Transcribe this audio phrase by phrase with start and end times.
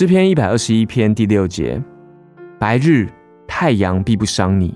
[0.00, 1.78] 诗篇一百二十一篇第六节：
[2.58, 3.06] 白日
[3.46, 4.74] 太阳必不伤你，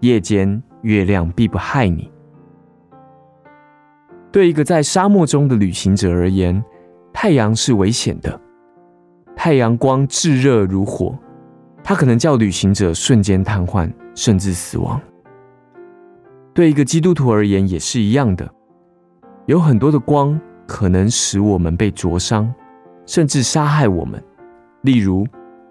[0.00, 2.10] 夜间月亮必不害你。
[4.32, 6.64] 对一个在沙漠中的旅行者而言，
[7.12, 8.40] 太阳是危险的。
[9.36, 11.14] 太阳光炙热如火，
[11.82, 14.98] 它可能叫旅行者瞬间瘫痪，甚至死亡。
[16.54, 18.50] 对一个基督徒而言也是一样的，
[19.44, 22.50] 有很多的光可能使我们被灼伤，
[23.04, 24.18] 甚至杀害我们。
[24.84, 25.26] 例如，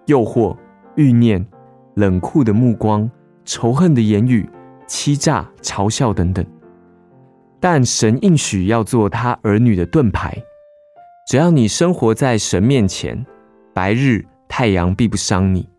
[0.07, 0.57] 诱惑、
[0.95, 1.45] 欲念、
[1.93, 3.07] 冷酷的目光、
[3.45, 4.49] 仇恨的言语、
[4.87, 6.43] 欺诈、嘲笑等等。
[7.59, 10.35] 但神应许要做他儿女的盾牌，
[11.27, 13.23] 只要你生活在神面前，
[13.71, 15.69] 白日太阳必不伤你，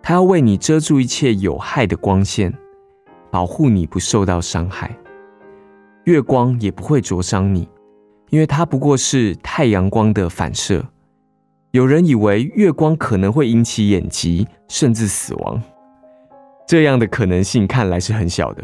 [0.00, 2.54] 他要为你遮住一切有害的光线，
[3.32, 4.96] 保护你不受到伤害。
[6.04, 7.68] 月光也不会灼伤你，
[8.30, 10.84] 因为它不过是太阳光的反射。
[11.72, 15.62] 有人以为月光可能会引起眼疾，甚至死亡。
[16.66, 18.62] 这样的可能性看来是很小的，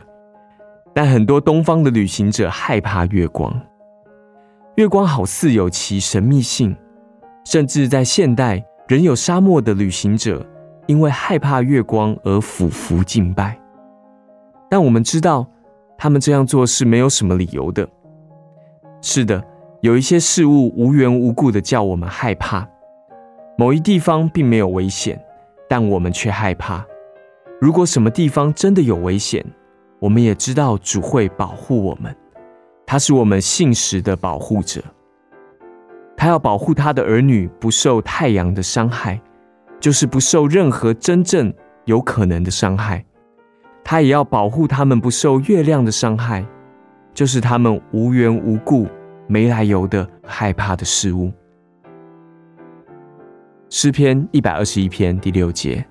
[0.93, 3.51] 但很多东方的旅行者害怕月光。
[4.77, 6.77] 月光好似有其神秘性，
[7.47, 10.47] 甚至在现代仍有沙漠的旅行者
[10.87, 13.59] 因为害怕月光而俯伏敬拜。
[14.69, 15.47] 但我们知道，
[15.97, 17.89] 他们这样做是没有什么理由的。
[19.01, 19.43] 是的，
[19.81, 22.69] 有一些事物无缘无故的叫我们害怕。
[23.61, 25.21] 某一地方并没有危险，
[25.69, 26.87] 但我们却害怕。
[27.61, 29.45] 如果什么地方真的有危险，
[29.99, 32.15] 我们也知道主会保护我们。
[32.87, 34.81] 他是我们信实的保护者。
[36.17, 39.21] 他要保护他的儿女不受太阳的伤害，
[39.81, 41.53] 就是不受任何真正
[41.85, 43.05] 有可能的伤害。
[43.83, 46.47] 他也要保护他们不受月亮的伤害，
[47.13, 48.87] 就是他们无缘无故、
[49.27, 51.33] 没来由的害怕的事物。
[53.71, 55.85] 诗篇一百二十一篇第六节：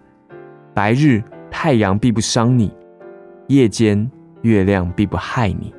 [0.74, 2.74] 白日太阳必不伤你，
[3.50, 4.10] 夜间
[4.42, 5.72] 月亮必不害你。